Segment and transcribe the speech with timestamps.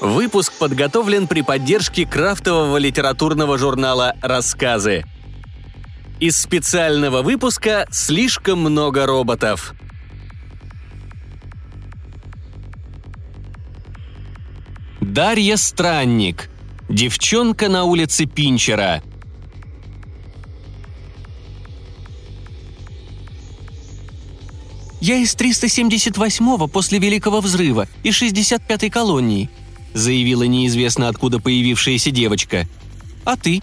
[0.00, 5.04] Выпуск подготовлен при поддержке крафтового литературного журнала «Рассказы».
[6.20, 9.74] Из специального выпуска «Слишком много роботов».
[15.02, 16.48] Дарья Странник.
[16.88, 19.02] Девчонка на улице Пинчера.
[25.02, 29.50] «Я из 378-го после Великого Взрыва и 65-й колонии»,
[29.94, 32.68] заявила неизвестно откуда появившаяся девочка.
[33.24, 33.62] «А ты?»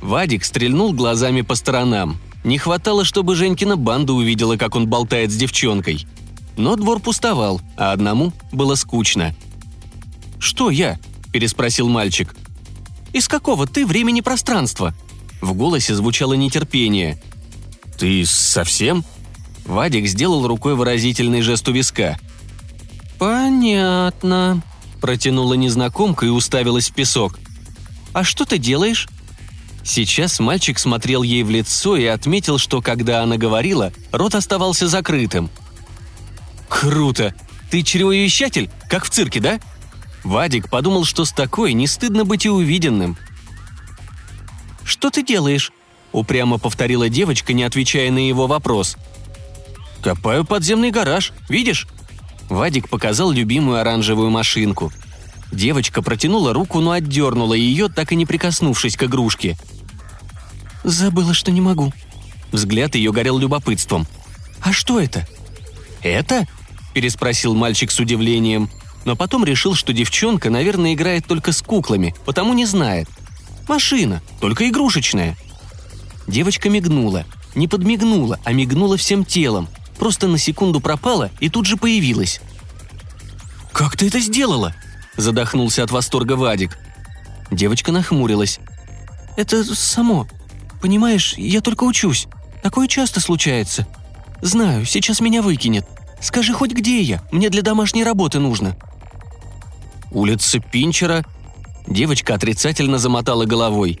[0.00, 2.18] Вадик стрельнул глазами по сторонам.
[2.44, 6.06] Не хватало, чтобы Женькина банда увидела, как он болтает с девчонкой.
[6.56, 9.34] Но двор пустовал, а одному было скучно.
[10.38, 10.98] «Что я?»–
[11.32, 12.36] переспросил мальчик.
[13.12, 14.94] «Из какого ты времени пространства?»
[15.40, 17.20] В голосе звучало нетерпение.
[17.98, 19.04] «Ты совсем?»
[19.64, 22.16] Вадик сделал рукой выразительный жест у виска.
[23.18, 24.62] «Понятно»,–
[25.00, 27.38] протянула незнакомка и уставилась в песок.
[28.12, 29.08] «А что ты делаешь?»
[29.84, 35.48] Сейчас мальчик смотрел ей в лицо и отметил, что когда она говорила, рот оставался закрытым.
[36.68, 37.34] «Круто!
[37.70, 39.60] Ты чревовещатель, как в цирке, да?»
[40.24, 43.16] Вадик подумал, что с такой не стыдно быть и увиденным.
[44.82, 45.72] «Что ты делаешь?»–
[46.12, 48.96] упрямо повторила девочка, не отвечая на его вопрос.
[50.02, 51.86] «Копаю подземный гараж, видишь?»
[52.48, 54.92] Вадик показал любимую оранжевую машинку.
[55.52, 59.56] Девочка протянула руку, но отдернула ее, так и не прикоснувшись к игрушке.
[60.84, 61.92] «Забыла, что не могу».
[62.52, 64.06] Взгляд ее горел любопытством.
[64.60, 65.26] «А что это?»
[66.02, 66.46] «Это?»–
[66.94, 68.70] переспросил мальчик с удивлением,
[69.04, 73.08] но потом решил, что девчонка, наверное, играет только с куклами, потому не знает.
[73.68, 75.36] «Машина, только игрушечная».
[76.26, 77.24] Девочка мигнула.
[77.54, 79.68] Не подмигнула, а мигнула всем телом.
[79.98, 82.40] Просто на секунду пропала и тут же появилась.
[83.72, 84.74] «Как ты это сделала?»–
[85.16, 86.78] задохнулся от восторга Вадик.
[87.50, 88.58] Девочка нахмурилась.
[89.36, 90.26] «Это само.
[90.80, 92.26] Понимаешь, я только учусь.
[92.62, 93.86] Такое часто случается.
[94.40, 95.86] Знаю, сейчас меня выкинет.
[96.20, 98.76] Скажи хоть где я, мне для домашней работы нужно».
[100.10, 101.24] «Улица Пинчера?»
[101.86, 104.00] Девочка отрицательно замотала головой.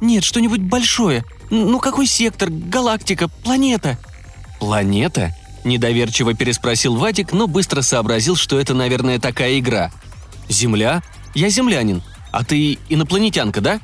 [0.00, 1.24] «Нет, что-нибудь большое.
[1.50, 3.98] Ну какой сектор, галактика, планета?»
[4.58, 5.34] «Планета?»–
[5.66, 9.90] недоверчиво переспросил Вадик, но быстро сообразил, что это, наверное, такая игра.
[10.48, 11.02] «Земля?
[11.34, 12.02] Я землянин.
[12.32, 13.80] А ты инопланетянка, да?»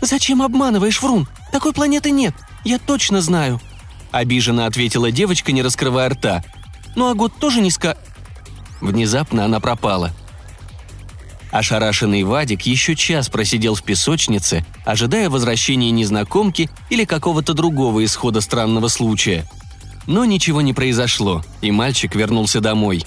[0.00, 1.28] «Зачем обманываешь, Врун?
[1.52, 2.34] Такой планеты нет.
[2.64, 3.60] Я точно знаю»,–
[4.10, 6.42] обиженно ответила девочка, не раскрывая рта.
[6.96, 7.96] «Ну а год тоже не ска...»
[8.80, 10.12] Внезапно она пропала.
[11.52, 18.88] Ошарашенный Вадик еще час просидел в песочнице, ожидая возвращения незнакомки или какого-то другого исхода странного
[18.88, 19.46] случая–
[20.06, 23.04] но ничего не произошло, и мальчик вернулся домой.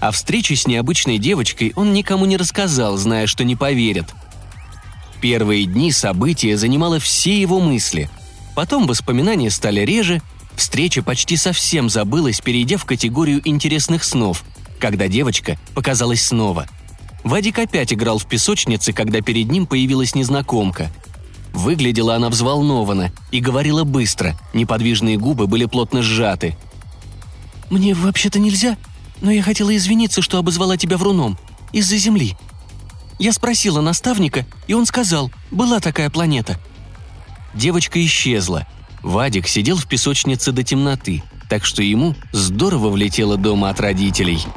[0.00, 4.12] О встрече с необычной девочкой он никому не рассказал, зная, что не поверят.
[5.20, 8.10] Первые дни события занимало все его мысли.
[8.56, 10.20] Потом воспоминания стали реже,
[10.56, 14.42] встреча почти совсем забылась, перейдя в категорию интересных снов,
[14.80, 16.66] когда девочка показалась снова.
[17.22, 20.90] Вадик опять играл в песочнице, когда перед ним появилась незнакомка–
[21.52, 26.56] Выглядела она взволнованно и говорила быстро, неподвижные губы были плотно сжаты.
[27.70, 28.76] «Мне вообще-то нельзя,
[29.20, 31.38] но я хотела извиниться, что обозвала тебя вруном.
[31.72, 32.36] Из-за Земли.
[33.18, 36.58] Я спросила наставника, и он сказал, была такая планета».
[37.54, 38.66] Девочка исчезла.
[39.02, 44.40] Вадик сидел в песочнице до темноты, так что ему здорово влетело дома от родителей–